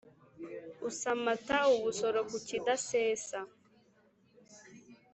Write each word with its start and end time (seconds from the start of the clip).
Usamata 0.89 1.57
ubusoro 1.75 2.19
ku 2.29 2.37
kidasesa 2.47 3.39